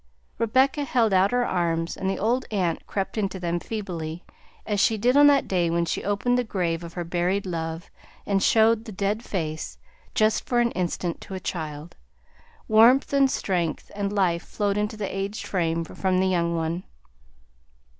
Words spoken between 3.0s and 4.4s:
into them feebly,